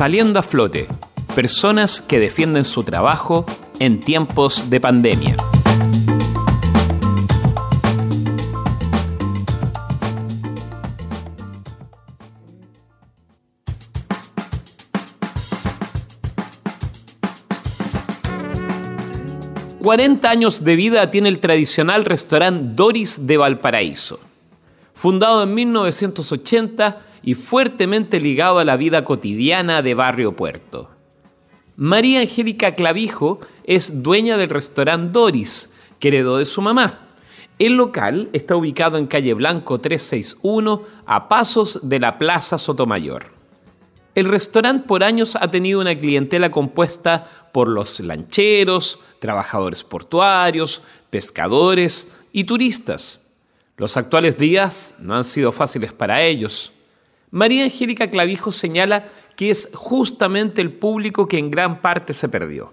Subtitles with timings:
[0.00, 0.88] Saliendo a flote,
[1.34, 3.44] personas que defienden su trabajo
[3.78, 5.36] en tiempos de pandemia.
[19.80, 24.18] ...40 años de vida tiene el tradicional restaurante Doris de Valparaíso.
[24.94, 30.90] Fundado en 1980 y fuertemente ligado a la vida cotidiana de Barrio Puerto.
[31.76, 37.06] María Angélica Clavijo es dueña del restaurante Doris, que de su mamá.
[37.58, 43.32] El local está ubicado en calle Blanco 361, a pasos de la Plaza Sotomayor.
[44.14, 52.12] El restaurante por años ha tenido una clientela compuesta por los lancheros, trabajadores portuarios, pescadores
[52.32, 53.26] y turistas.
[53.76, 56.72] Los actuales días no han sido fáciles para ellos.
[57.30, 59.04] María Angélica Clavijo señala
[59.36, 62.72] que es justamente el público que en gran parte se perdió.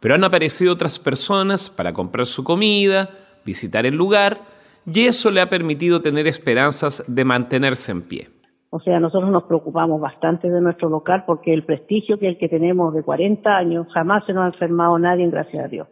[0.00, 3.10] Pero han aparecido otras personas para comprar su comida,
[3.44, 4.40] visitar el lugar,
[4.86, 8.28] y eso le ha permitido tener esperanzas de mantenerse en pie.
[8.70, 12.48] O sea, nosotros nos preocupamos bastante de nuestro local porque el prestigio que el que
[12.48, 15.88] tenemos de 40 años jamás se nos ha enfermado nadie, gracias a Dios.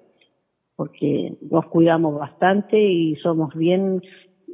[0.75, 4.03] Porque nos cuidamos bastante y somos bien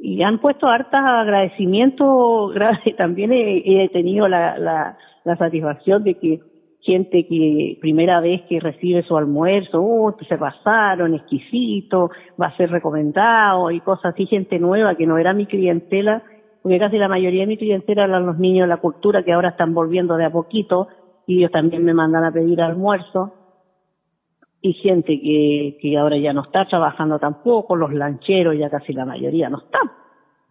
[0.01, 2.53] y han puesto hartas agradecimientos,
[2.97, 6.39] también he, tenido la, la, la, satisfacción de que
[6.81, 12.09] gente que primera vez que recibe su almuerzo, oh, se pasaron, exquisito,
[12.41, 16.23] va a ser recomendado y cosas así, gente nueva que no era mi clientela,
[16.61, 19.49] porque casi la mayoría de mi clientela eran los niños de la cultura que ahora
[19.49, 20.87] están volviendo de a poquito
[21.27, 23.33] y ellos también me mandan a pedir almuerzo
[24.61, 29.05] y gente que, que ahora ya no está trabajando tampoco, los lancheros ya casi la
[29.05, 29.89] mayoría no están.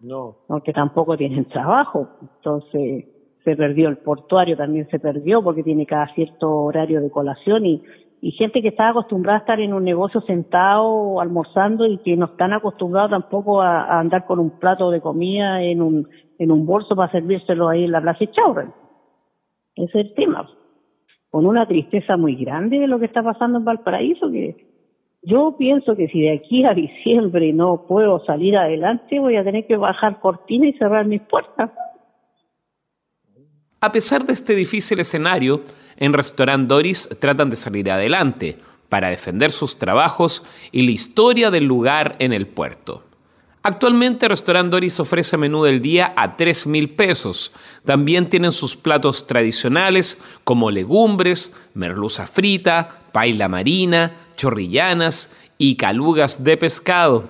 [0.01, 0.37] No.
[0.47, 2.09] Porque tampoco tienen trabajo.
[2.23, 3.07] Entonces
[3.45, 7.83] se perdió el portuario, también se perdió porque tiene cada cierto horario de colación y,
[8.21, 12.27] y gente que está acostumbrada a estar en un negocio sentado almorzando y que no
[12.27, 16.97] están acostumbrados tampoco a, andar con un plato de comida en un, en un bolso
[16.97, 18.73] para servírselo ahí en la plaza Chaurren.
[19.77, 20.49] Ese es el tema
[21.31, 24.69] con una tristeza muy grande de lo que está pasando en Valparaíso, que
[25.23, 29.67] yo pienso que si de aquí a diciembre no puedo salir adelante, voy a tener
[29.67, 31.71] que bajar cortina y cerrar mis puertas.
[33.81, 35.63] A pesar de este difícil escenario,
[35.97, 38.57] en Restaurant Doris tratan de salir adelante
[38.89, 43.08] para defender sus trabajos y la historia del lugar en el puerto.
[43.69, 47.53] Actualmente Restaurant Doris ofrece menú del día a 3 mil pesos.
[47.85, 56.57] También tienen sus platos tradicionales como legumbres, merluza frita, paila marina, chorrillanas y calugas de
[56.57, 57.29] pescado.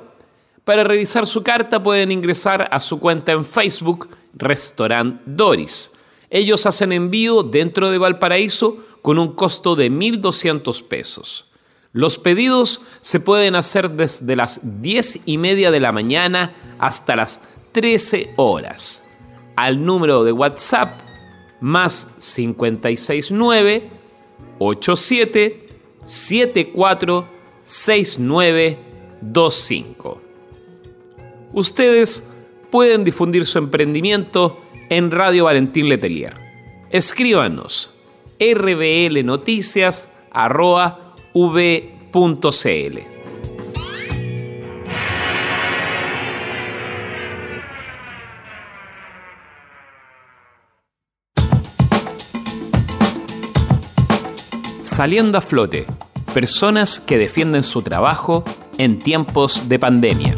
[0.62, 5.90] Para revisar su carta pueden ingresar a su cuenta en Facebook Restaurant Doris.
[6.30, 11.47] Ellos hacen envío dentro de Valparaíso con un costo de 1.200 pesos.
[11.92, 17.40] Los pedidos se pueden hacer desde las 10 y media de la mañana hasta las
[17.72, 19.04] 13 horas.
[19.56, 21.00] Al número de WhatsApp
[21.60, 23.90] más 569
[24.58, 25.66] 87
[26.04, 27.28] 74
[27.62, 30.20] 6925.
[31.52, 32.28] Ustedes
[32.70, 34.60] pueden difundir su emprendimiento
[34.90, 36.34] en Radio Valentín Letelier.
[36.90, 37.94] Escríbanos
[38.38, 40.10] rblnoticias
[41.34, 42.98] v.cl.
[54.82, 55.86] Saliendo a flote,
[56.34, 58.42] personas que defienden su trabajo
[58.78, 60.34] en tiempos de pandemia.